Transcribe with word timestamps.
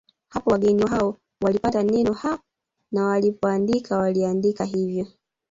Hapo 0.29 0.51
wageni 0.51 0.85
hao 0.87 1.17
walipata 1.41 1.83
neno 1.83 2.13
Ha 2.13 2.39
na 2.91 3.05
walipoandika 3.05 3.97
waliaandika 3.97 4.65
hivyo 4.65 5.07